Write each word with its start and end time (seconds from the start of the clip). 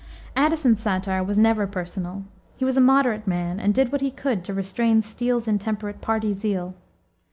Addison's 0.35 0.81
satire 0.81 1.23
was 1.23 1.37
never 1.37 1.67
personal. 1.67 2.23
He 2.57 2.65
was 2.65 2.75
a 2.75 2.81
moderate 2.81 3.27
man, 3.27 3.59
and 3.59 3.71
did 3.71 3.91
what 3.91 4.01
he 4.01 4.09
could 4.09 4.43
to 4.45 4.51
restrain 4.55 5.03
Steele's 5.03 5.47
intemperate 5.47 6.01
party 6.01 6.33
zeal. 6.33 6.73